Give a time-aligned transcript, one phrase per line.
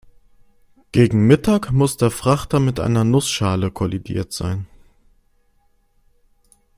[0.91, 4.65] Gegen Mittag muss der Frachter mit einer Nussschale kollidiert sein.